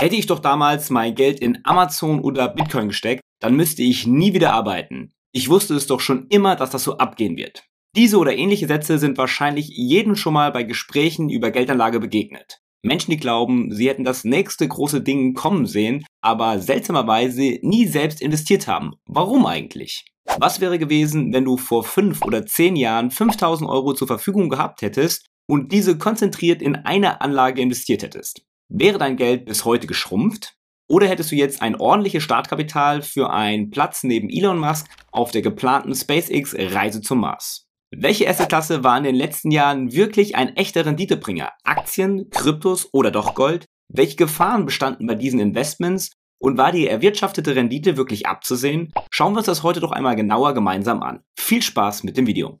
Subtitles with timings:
[0.00, 4.32] Hätte ich doch damals mein Geld in Amazon oder Bitcoin gesteckt, dann müsste ich nie
[4.32, 5.12] wieder arbeiten.
[5.30, 7.64] Ich wusste es doch schon immer, dass das so abgehen wird.
[7.94, 12.60] Diese oder ähnliche Sätze sind wahrscheinlich jedem schon mal bei Gesprächen über Geldanlage begegnet.
[12.82, 18.22] Menschen, die glauben, sie hätten das nächste große Ding kommen sehen, aber seltsamerweise nie selbst
[18.22, 18.94] investiert haben.
[19.04, 20.06] Warum eigentlich?
[20.38, 24.80] Was wäre gewesen, wenn du vor fünf oder zehn Jahren 5000 Euro zur Verfügung gehabt
[24.80, 28.46] hättest und diese konzentriert in eine Anlage investiert hättest?
[28.72, 30.54] Wäre dein Geld bis heute geschrumpft?
[30.88, 35.42] Oder hättest du jetzt ein ordentliches Startkapital für einen Platz neben Elon Musk auf der
[35.42, 37.66] geplanten SpaceX-Reise zum Mars?
[37.90, 41.50] Welche Assetklasse war in den letzten Jahren wirklich ein echter Renditebringer?
[41.64, 43.66] Aktien, Kryptos oder doch Gold?
[43.92, 46.12] Welche Gefahren bestanden bei diesen Investments?
[46.40, 48.92] Und war die erwirtschaftete Rendite wirklich abzusehen?
[49.10, 51.24] Schauen wir uns das heute doch einmal genauer gemeinsam an.
[51.36, 52.56] Viel Spaß mit dem Video.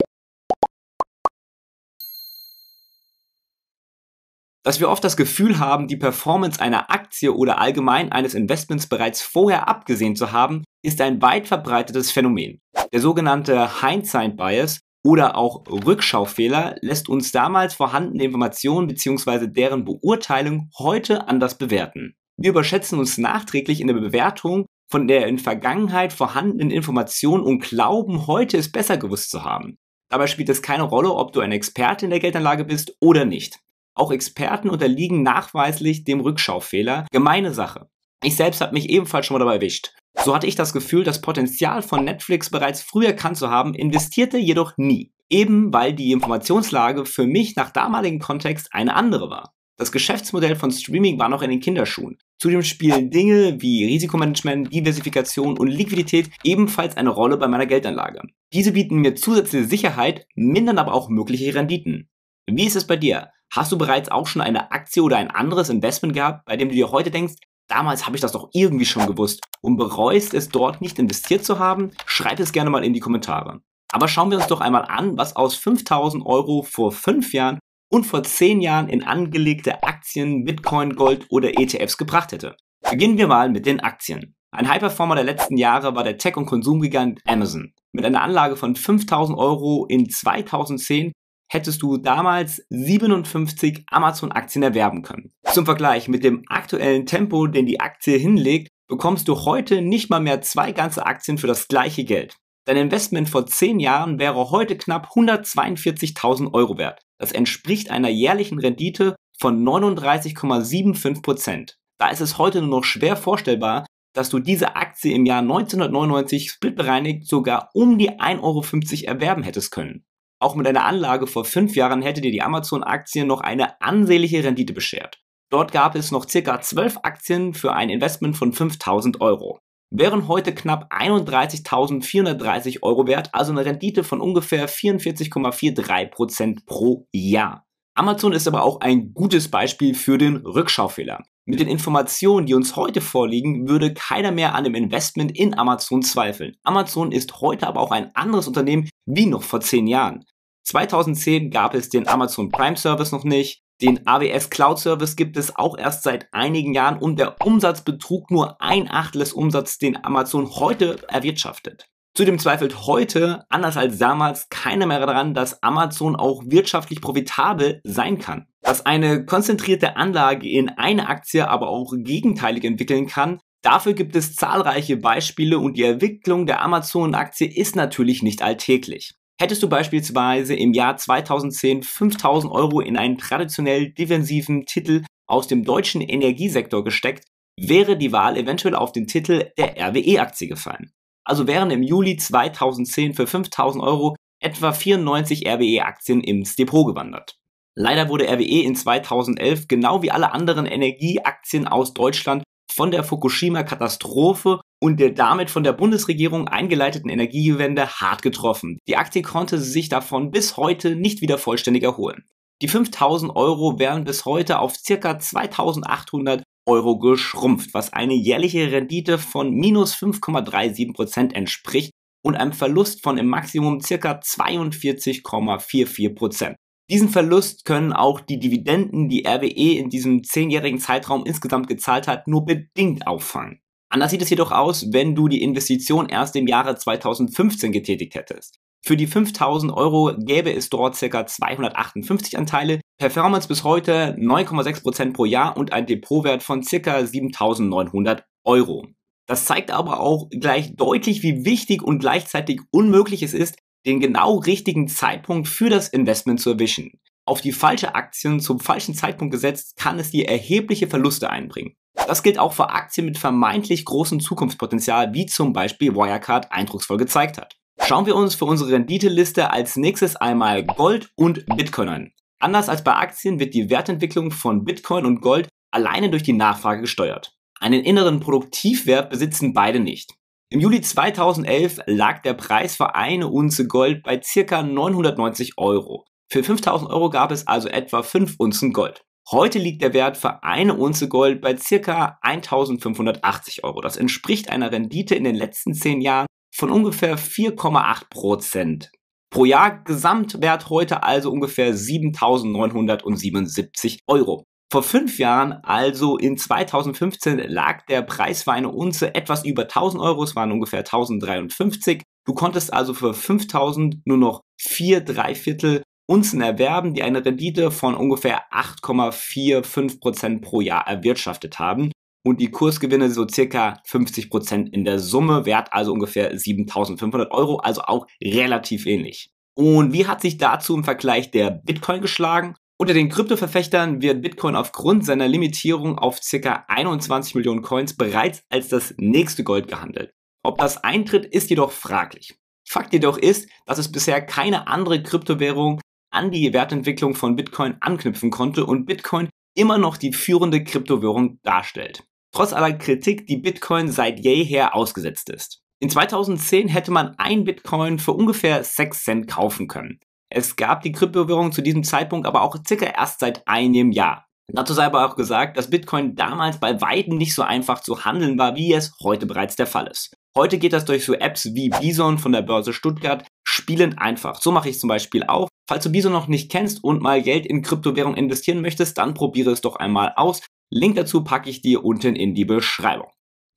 [4.62, 9.22] Dass wir oft das Gefühl haben, die Performance einer Aktie oder allgemein eines Investments bereits
[9.22, 12.60] vorher abgesehen zu haben, ist ein weit verbreitetes Phänomen.
[12.92, 19.46] Der sogenannte Hindsight Bias oder auch Rückschaufehler lässt uns damals vorhandene Informationen bzw.
[19.46, 22.14] deren Beurteilung heute anders bewerten.
[22.36, 28.26] Wir überschätzen uns nachträglich in der Bewertung von der in Vergangenheit vorhandenen Information und glauben,
[28.26, 29.76] heute es besser gewusst zu haben.
[30.10, 33.60] Dabei spielt es keine Rolle, ob du ein Experte in der Geldanlage bist oder nicht.
[33.94, 37.06] Auch Experten unterliegen nachweislich dem Rückschaufehler.
[37.10, 37.88] Gemeine Sache.
[38.22, 39.92] Ich selbst habe mich ebenfalls schon mal dabei erwischt.
[40.24, 44.38] So hatte ich das Gefühl, das Potenzial von Netflix bereits früh erkannt zu haben, investierte
[44.38, 45.12] jedoch nie.
[45.30, 49.54] Eben weil die Informationslage für mich nach damaligem Kontext eine andere war.
[49.78, 52.18] Das Geschäftsmodell von Streaming war noch in den Kinderschuhen.
[52.38, 58.20] Zudem spielen Dinge wie Risikomanagement, Diversifikation und Liquidität ebenfalls eine Rolle bei meiner Geldanlage.
[58.52, 62.10] Diese bieten mir zusätzliche Sicherheit, mindern aber auch mögliche Renditen.
[62.46, 63.30] Wie ist es bei dir?
[63.52, 66.74] Hast du bereits auch schon eine Aktie oder ein anderes Investment gehabt, bei dem du
[66.74, 67.34] dir heute denkst,
[67.66, 71.58] damals habe ich das doch irgendwie schon gewusst und bereust es dort nicht investiert zu
[71.58, 71.90] haben?
[72.06, 73.60] Schreib es gerne mal in die Kommentare.
[73.92, 77.58] Aber schauen wir uns doch einmal an, was aus 5000 Euro vor 5 Jahren
[77.90, 82.56] und vor 10 Jahren in angelegte Aktien, Bitcoin, Gold oder ETFs gebracht hätte.
[82.88, 84.36] Beginnen wir mal mit den Aktien.
[84.52, 87.72] Ein High-Performer der letzten Jahre war der Tech- und Konsumgigant Amazon.
[87.92, 91.12] Mit einer Anlage von 5000 Euro in 2010
[91.50, 95.32] hättest du damals 57 Amazon-Aktien erwerben können.
[95.52, 100.20] Zum Vergleich mit dem aktuellen Tempo, den die Aktie hinlegt, bekommst du heute nicht mal
[100.20, 102.34] mehr zwei ganze Aktien für das gleiche Geld.
[102.66, 107.00] Dein Investment vor 10 Jahren wäre heute knapp 142.000 Euro wert.
[107.18, 111.74] Das entspricht einer jährlichen Rendite von 39,75%.
[111.98, 116.50] Da ist es heute nur noch schwer vorstellbar, dass du diese Aktie im Jahr 1999
[116.50, 118.62] splitbereinigt sogar um die 1,50 Euro
[119.06, 120.04] erwerben hättest können.
[120.40, 124.72] Auch mit einer Anlage vor fünf Jahren hätte dir die Amazon-Aktie noch eine ansehnliche Rendite
[124.72, 125.20] beschert.
[125.50, 129.58] Dort gab es noch circa 12 Aktien für ein Investment von 5000 Euro.
[129.90, 137.66] Wären heute knapp 31.430 Euro wert, also eine Rendite von ungefähr 44,43% pro Jahr.
[137.94, 141.24] Amazon ist aber auch ein gutes Beispiel für den Rückschaufehler.
[141.50, 146.00] Mit den Informationen, die uns heute vorliegen, würde keiner mehr an dem Investment in Amazon
[146.00, 146.56] zweifeln.
[146.62, 150.24] Amazon ist heute aber auch ein anderes Unternehmen wie noch vor zehn Jahren.
[150.62, 153.64] 2010 gab es den Amazon Prime Service noch nicht.
[153.82, 158.30] Den AWS Cloud Service gibt es auch erst seit einigen Jahren und der Umsatz betrug
[158.30, 161.88] nur ein Achtel des Umsatzes, den Amazon heute erwirtschaftet.
[162.14, 168.18] Zudem zweifelt heute, anders als damals, keiner mehr daran, dass Amazon auch wirtschaftlich profitabel sein
[168.18, 168.46] kann.
[168.70, 174.36] Dass eine konzentrierte Anlage in eine Aktie aber auch gegenteilig entwickeln kann, dafür gibt es
[174.36, 179.16] zahlreiche Beispiele und die Entwicklung der Amazon-Aktie ist natürlich nicht alltäglich.
[179.40, 185.64] Hättest du beispielsweise im Jahr 2010 5000 Euro in einen traditionell defensiven Titel aus dem
[185.64, 187.24] deutschen Energiesektor gesteckt,
[187.58, 190.92] wäre die Wahl eventuell auf den Titel der RWE-Aktie gefallen.
[191.24, 197.39] Also wären im Juli 2010 für 5000 Euro etwa 94 RWE-Aktien ins Depot gewandert.
[197.76, 202.42] Leider wurde RWE in 2011 genau wie alle anderen Energieaktien aus Deutschland
[202.72, 208.78] von der Fukushima-Katastrophe und der damit von der Bundesregierung eingeleiteten Energiewende hart getroffen.
[208.88, 212.24] Die Aktie konnte sich davon bis heute nicht wieder vollständig erholen.
[212.62, 215.18] Die 5000 Euro wären bis heute auf ca.
[215.18, 221.90] 2800 Euro geschrumpft, was eine jährliche Rendite von minus 5,37% entspricht
[222.22, 224.20] und einem Verlust von im Maximum ca.
[224.20, 226.54] 42,44%.
[226.90, 232.26] Diesen Verlust können auch die Dividenden, die RWE in diesem zehnjährigen Zeitraum insgesamt gezahlt hat,
[232.26, 233.60] nur bedingt auffangen.
[233.88, 238.58] Anders sieht es jedoch aus, wenn du die Investition erst im Jahre 2015 getätigt hättest.
[238.84, 241.26] Für die 5000 Euro gäbe es dort ca.
[241.26, 247.06] 258 Anteile, Performance bis heute 9,6% pro Jahr und ein Depotwert von ca.
[247.06, 248.88] 7900 Euro.
[249.28, 254.36] Das zeigt aber auch gleich deutlich, wie wichtig und gleichzeitig unmöglich es ist, den genau
[254.38, 257.00] richtigen Zeitpunkt für das Investment zu erwischen.
[257.24, 261.74] Auf die falsche Aktien zum falschen Zeitpunkt gesetzt, kann es dir erhebliche Verluste einbringen.
[261.94, 267.38] Das gilt auch für Aktien mit vermeintlich großem Zukunftspotenzial, wie zum Beispiel Wirecard eindrucksvoll gezeigt
[267.38, 267.56] hat.
[267.82, 272.12] Schauen wir uns für unsere Renditeliste als nächstes einmal Gold und Bitcoin an.
[272.38, 276.82] Anders als bei Aktien wird die Wertentwicklung von Bitcoin und Gold alleine durch die Nachfrage
[276.82, 277.32] gesteuert.
[277.58, 280.14] Einen inneren Produktivwert besitzen beide nicht.
[280.52, 284.64] Im Juli 2011 lag der Preis für eine Unze Gold bei ca.
[284.64, 286.06] 990 Euro.
[286.28, 289.04] Für 5000 Euro gab es also etwa 5 Unzen Gold.
[289.30, 292.18] Heute liegt der Wert für eine Unze Gold bei ca.
[292.22, 293.80] 1580 Euro.
[293.80, 298.90] Das entspricht einer Rendite in den letzten 10 Jahren von ungefähr 4,8 Prozent.
[299.32, 304.46] Pro Jahr Gesamtwert heute also ungefähr 7.977 Euro.
[304.72, 310.00] Vor fünf Jahren, also in 2015, lag der Preis für eine Unze etwas über 1000
[310.00, 312.02] Euro, es waren ungefähr 1053.
[312.24, 317.94] Du konntest also für 5000 nur noch vier Dreiviertel Unzen erwerben, die eine Rendite von
[317.94, 321.90] ungefähr 8,45% pro Jahr erwirtschaftet haben
[322.24, 327.82] und die Kursgewinne so circa 50% in der Summe, wert also ungefähr 7500 Euro, also
[327.82, 329.30] auch relativ ähnlich.
[329.54, 332.54] Und wie hat sich dazu im Vergleich der Bitcoin geschlagen?
[332.80, 338.68] Unter den Kryptoverfechtern wird Bitcoin aufgrund seiner Limitierung auf circa 21 Millionen Coins bereits als
[338.68, 340.12] das nächste Gold gehandelt.
[340.42, 342.38] Ob das eintritt, ist jedoch fraglich.
[342.66, 345.80] Fakt jedoch ist, dass es bisher keine andere Kryptowährung
[346.10, 352.04] an die Wertentwicklung von Bitcoin anknüpfen konnte und Bitcoin immer noch die führende Kryptowährung darstellt
[352.32, 355.60] trotz aller Kritik, die Bitcoin seit jeher ausgesetzt ist.
[355.80, 359.98] In 2010 hätte man ein Bitcoin für ungefähr 6 Cent kaufen können.
[360.32, 364.26] Es gab die Kryptowährung zu diesem Zeitpunkt aber auch circa erst seit einem Jahr.
[364.52, 368.38] Dazu sei aber auch gesagt, dass Bitcoin damals bei weitem nicht so einfach zu handeln
[368.38, 370.14] war, wie es heute bereits der Fall ist.
[370.36, 374.40] Heute geht das durch so Apps wie Bison von der Börse Stuttgart spielend einfach.
[374.40, 375.48] So mache ich zum Beispiel auch.
[375.68, 379.50] Falls du Bison noch nicht kennst und mal Geld in Kryptowährung investieren möchtest, dann probiere
[379.50, 380.42] es doch einmal aus.
[380.72, 383.10] Link dazu packe ich dir unten in die Beschreibung.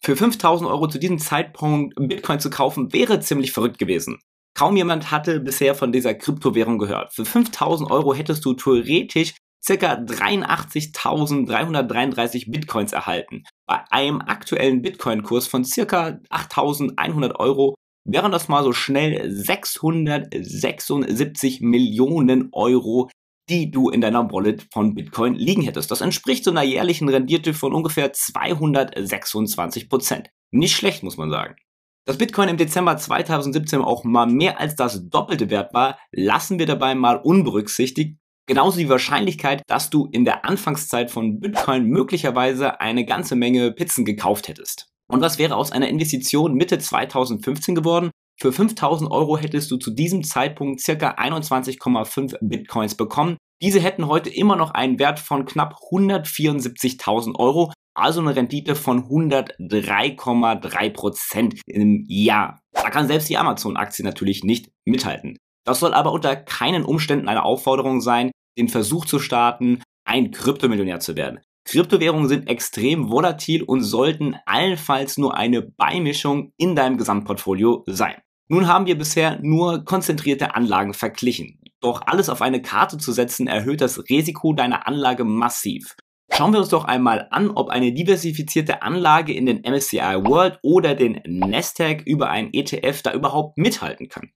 [0.04, 4.20] Für 5000 Euro zu diesem Zeitpunkt Bitcoin zu kaufen wäre ziemlich verrückt gewesen.
[4.56, 7.12] Kaum jemand hatte bisher von dieser Kryptowährung gehört.
[7.14, 9.34] Für 5000 Euro hättest du theoretisch
[9.66, 9.94] ca.
[9.94, 13.44] 83.333 Bitcoins erhalten.
[13.66, 16.20] Bei einem aktuellen Bitcoin-Kurs von ca.
[16.30, 23.10] 8.100 Euro wären das mal so schnell 676 Millionen Euro,
[23.50, 25.90] die du in deiner Wallet von Bitcoin liegen hättest.
[25.92, 30.30] Das entspricht so einer jährlichen Rendite von ungefähr 226 Prozent.
[30.52, 31.56] Nicht schlecht, muss man sagen.
[32.06, 36.66] Dass Bitcoin im Dezember 2017 auch mal mehr als das doppelte wert war, lassen wir
[36.66, 38.18] dabei mal unberücksichtigt.
[38.46, 44.04] Genauso die Wahrscheinlichkeit, dass du in der Anfangszeit von Bitcoin möglicherweise eine ganze Menge Pizzen
[44.04, 44.90] gekauft hättest.
[45.10, 48.12] Und was wäre aus einer Investition Mitte 2015 geworden?
[48.38, 53.38] Für 5000 Euro hättest du zu diesem Zeitpunkt circa 21,5 Bitcoins bekommen.
[53.62, 59.06] Diese hätten heute immer noch einen Wert von knapp 174.000 Euro, also eine Rendite von
[59.06, 62.60] 103,3 Prozent im Jahr.
[62.72, 65.38] Da kann selbst die Amazon-Aktie natürlich nicht mithalten.
[65.66, 71.00] Das soll aber unter keinen Umständen eine Aufforderung sein, den Versuch zu starten, ein Kryptomillionär
[71.00, 71.40] zu werden.
[71.66, 78.16] Kryptowährungen sind extrem volatil und sollten allenfalls nur eine Beimischung in deinem Gesamtportfolio sein.
[78.50, 81.62] Nun haben wir bisher nur konzentrierte Anlagen verglichen.
[81.80, 85.96] Doch alles auf eine Karte zu setzen erhöht das Risiko deiner Anlage massiv.
[86.36, 90.96] Schauen wir uns doch einmal an, ob eine diversifizierte Anlage in den MSCI World oder
[90.96, 94.32] den Nasdaq über einen ETF da überhaupt mithalten kann.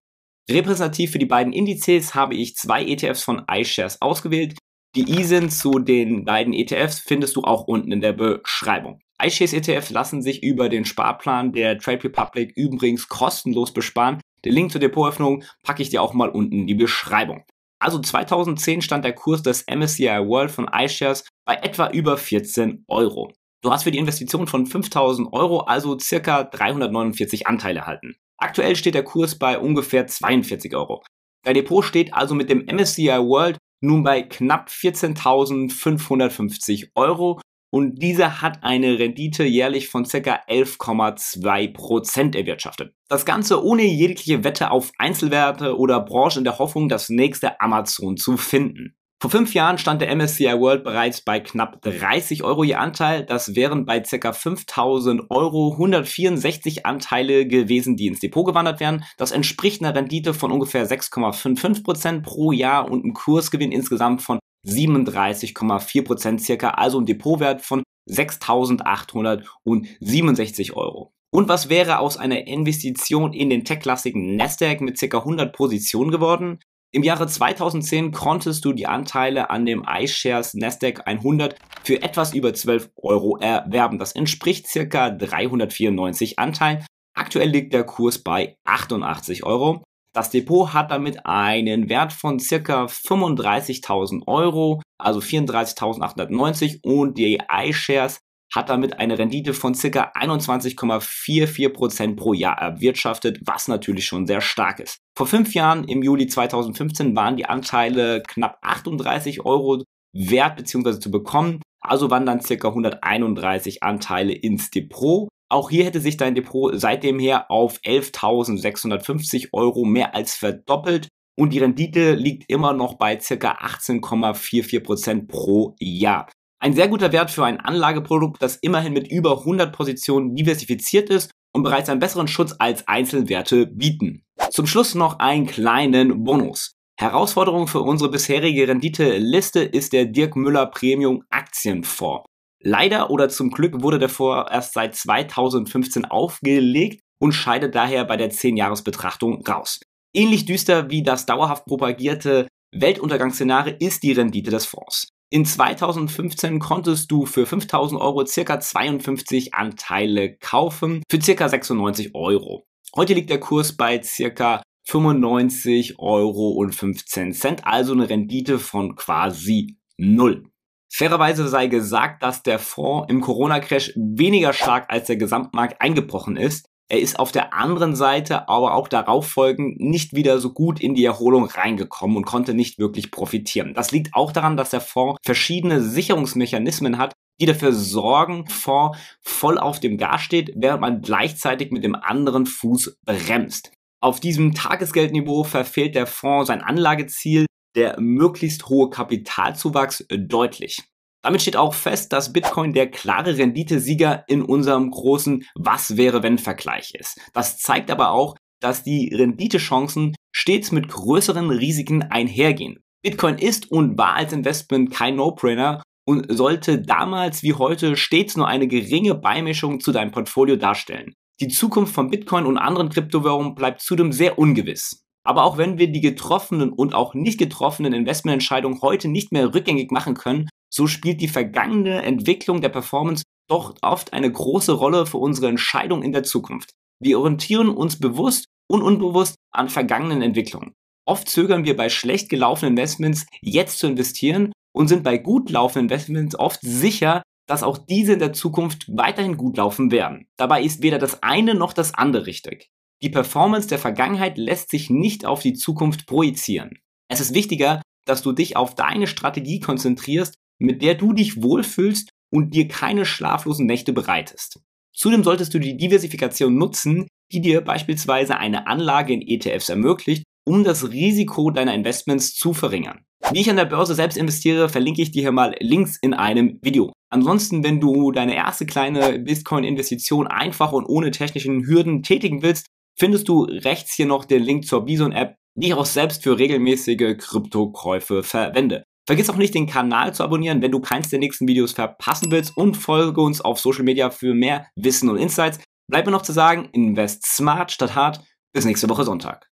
[0.48, 4.60] Repräsentativ für die beiden Indizes habe ich zwei ETFs von iShares ausgewählt,
[4.96, 9.00] die ISIN zu den beiden ETFs findest du auch unten in der Beschreibung.
[9.20, 14.22] iShares ETF lassen sich über den Sparplan der Trade Republic übrigens kostenlos besparen.
[14.46, 17.44] Den Link zur Depotöffnung packe ich dir auch mal unten in die Beschreibung.
[17.80, 23.32] Also 2010 stand der Kurs des MSCI World von iShares bei etwa über 14 Euro.
[23.62, 28.16] Du hast für die Investition von 5000 Euro also circa 349 Anteile erhalten.
[28.38, 31.04] Aktuell steht der Kurs bei ungefähr 42 Euro.
[31.44, 38.42] Dein Depot steht also mit dem MSCI World nun bei knapp 14.550 Euro und dieser
[38.42, 40.40] hat eine Rendite jährlich von ca.
[40.48, 42.94] 11,2% erwirtschaftet.
[43.10, 48.18] Das Ganze ohne jegliche Wette auf Einzelwerte oder Branche in der Hoffnung, das nächste Amazon
[48.18, 48.96] zu finden.
[49.20, 53.26] Vor fünf Jahren stand der MSCI World bereits bei knapp 30 Euro je Anteil.
[53.26, 54.32] Das wären bei ca.
[54.32, 59.04] 5000 Euro 164 Anteile gewesen, die ins Depot gewandert wären.
[59.18, 66.40] Das entspricht einer Rendite von ungefähr 6,55% pro Jahr und einem Kursgewinn insgesamt von 37,4%
[66.40, 71.12] circa, also ein Depotwert von 6.867 Euro.
[71.32, 75.18] Und was wäre aus einer Investition in den tech-klassigen Nasdaq mit ca.
[75.18, 76.60] 100 Positionen geworden?
[76.94, 82.54] Im Jahre 2010 konntest du die Anteile an dem iShares Nasdaq 100 für etwas über
[82.54, 84.00] 12 Euro erwerben.
[84.00, 86.86] Das entspricht circa 394 Anteilen.
[87.14, 89.84] Aktuell liegt der Kurs bei 88 Euro.
[90.14, 98.20] Das Depot hat damit einen Wert von circa 35.000 Euro, also 34.890 und die iShares
[98.54, 104.80] hat damit eine Rendite von circa 21,44% pro Jahr erwirtschaftet, was natürlich schon sehr stark
[104.80, 105.00] ist.
[105.18, 111.00] Vor fünf Jahren, im Juli 2015, waren die Anteile knapp 38 Euro wert bzw.
[111.00, 115.28] zu bekommen, also waren dann circa 131 Anteile ins Depot.
[115.50, 121.08] Auch hier hätte sich dein Depot seitdem her auf 11.650 Euro mehr als verdoppelt
[121.40, 126.28] und die Rendite liegt immer noch bei circa 18,44% pro Jahr.
[126.60, 131.32] Ein sehr guter Wert für ein Anlageprodukt, das immerhin mit über 100 Positionen diversifiziert ist
[131.54, 134.24] und bereits einen besseren Schutz als Einzelwerte bieten.
[134.50, 136.74] Zum Schluss noch einen kleinen Bonus.
[137.00, 142.26] Herausforderung für unsere bisherige Renditeliste ist der Dirk Müller Premium Aktienfonds.
[142.64, 148.18] Leider oder zum Glück wurde der Fonds erst seit 2015 aufgelegt und scheidet daher bei
[148.18, 149.80] der 10-Jahres-Betrachtung raus.
[150.16, 155.10] Ähnlich düster wie das dauerhaft propagierte Weltuntergangsszenario ist die Rendite des Fonds.
[155.30, 162.66] In 2015 konntest du für 5000 Euro circa 52 Anteile kaufen für circa 96 Euro.
[162.96, 168.96] Heute liegt der Kurs bei circa 95 Euro und 15 Cent, also eine Rendite von
[168.96, 170.46] quasi null.
[170.90, 176.70] Fairerweise sei gesagt, dass der Fonds im Corona-Crash weniger stark als der Gesamtmarkt eingebrochen ist.
[176.90, 180.96] Er ist auf der anderen Seite aber auch darauf folgend nicht wieder so gut in
[180.96, 183.74] die Erholung reingekommen und konnte nicht wirklich profitieren.
[183.74, 189.58] Das liegt auch daran, dass der Fonds verschiedene Sicherungsmechanismen hat, die dafür sorgen, Fonds voll
[189.58, 193.74] auf dem Gas steht, während man gleichzeitig mit dem anderen Fuß bremst.
[194.02, 200.84] Auf diesem Tagesgeldniveau verfehlt der Fonds sein Anlageziel, der möglichst hohe Kapitalzuwachs, deutlich.
[201.28, 206.38] Damit steht auch fest, dass Bitcoin der klare Renditesieger in unserem großen Was wäre wenn
[206.38, 207.20] Vergleich ist.
[207.34, 212.80] Das zeigt aber auch, dass die Renditechancen stets mit größeren Risiken einhergehen.
[213.04, 218.48] Bitcoin ist und war als Investment kein No-Brainer und sollte damals wie heute stets nur
[218.48, 221.12] eine geringe Beimischung zu deinem Portfolio darstellen.
[221.42, 225.04] Die Zukunft von Bitcoin und anderen Kryptowährungen bleibt zudem sehr ungewiss.
[225.26, 229.92] Aber auch wenn wir die getroffenen und auch nicht getroffenen Investmententscheidungen heute nicht mehr rückgängig
[229.92, 235.18] machen können, so spielt die vergangene Entwicklung der Performance doch oft eine große Rolle für
[235.18, 236.72] unsere Entscheidung in der Zukunft.
[237.00, 240.74] Wir orientieren uns bewusst und unbewusst an vergangenen Entwicklungen.
[241.06, 245.90] Oft zögern wir bei schlecht gelaufenen Investments jetzt zu investieren und sind bei gut laufenden
[245.90, 250.28] Investments oft sicher, dass auch diese in der Zukunft weiterhin gut laufen werden.
[250.36, 252.70] Dabei ist weder das eine noch das andere richtig.
[253.02, 256.80] Die Performance der Vergangenheit lässt sich nicht auf die Zukunft projizieren.
[257.10, 262.10] Es ist wichtiger, dass du dich auf deine Strategie konzentrierst mit der du dich wohlfühlst
[262.32, 264.60] und dir keine schlaflosen Nächte bereitest.
[264.94, 270.64] Zudem solltest du die Diversifikation nutzen, die dir beispielsweise eine Anlage in ETFs ermöglicht, um
[270.64, 273.02] das Risiko deiner Investments zu verringern.
[273.32, 276.60] Wie ich an der Börse selbst investiere, verlinke ich dir hier mal Links in einem
[276.62, 276.94] Video.
[277.10, 283.28] Ansonsten, wenn du deine erste kleine Bitcoin-Investition einfach und ohne technischen Hürden tätigen willst, findest
[283.28, 288.24] du rechts hier noch den Link zur Bison-App, die ich auch selbst für regelmäßige Kryptokäufe
[288.24, 288.84] verwende.
[289.08, 292.56] Vergiss auch nicht, den Kanal zu abonnieren, wenn du keins der nächsten Videos verpassen willst
[292.58, 295.60] und folge uns auf Social Media für mehr Wissen und Insights.
[295.90, 298.20] Bleibt mir noch zu sagen, invest smart statt hart.
[298.54, 299.46] Bis nächste Woche Sonntag.